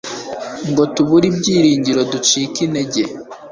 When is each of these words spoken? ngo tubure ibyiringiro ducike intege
ngo 0.69 0.83
tubure 0.93 1.25
ibyiringiro 1.31 2.01
ducike 2.11 2.59
intege 2.67 3.01